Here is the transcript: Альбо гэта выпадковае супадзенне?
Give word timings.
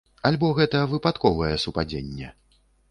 Альбо 0.29 0.49
гэта 0.59 0.81
выпадковае 0.93 1.53
супадзенне? 1.67 2.37